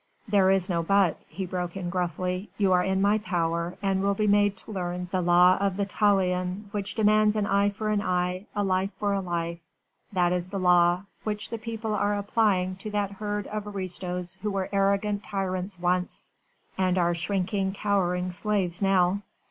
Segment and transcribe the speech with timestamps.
[0.27, 4.15] "There is no 'but,'" he broke in gruffly, "you are in my power and will
[4.15, 8.01] be made to learn the law of the talion which demands an eye for an
[8.01, 9.61] eye, a life for a life:
[10.11, 14.49] that is the law which the people are applying to that herd of aristos who
[14.49, 16.31] were arrogant tyrants once
[16.79, 19.21] and are shrinking, cowering slaves now.